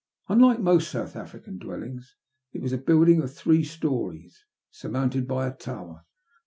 Unlike 0.29 0.61
most 0.61 0.89
South 0.89 1.15
African 1.15 1.59
dwellings, 1.59 2.15
it 2.53 2.59
was 2.63 2.73
a 2.73 2.79
building 2.79 3.21
of 3.21 3.31
three 3.35 3.63
stories, 3.63 4.43
sur 4.71 4.89
mounted 4.89 5.27
by 5.27 5.45
a 5.45 5.53
tower. 5.55 6.05